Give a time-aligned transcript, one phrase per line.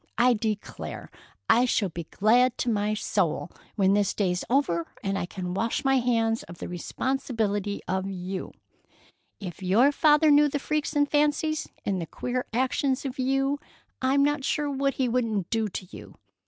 [0.17, 1.11] I declare
[1.47, 5.85] I shall be glad to my soul when this day's over and I can wash
[5.85, 8.51] my hands of the responsibility of you.
[9.39, 13.59] If your father knew the freaks and fancies and the queer actions of you
[14.01, 16.17] I'm not sure what he wouldn't do to you!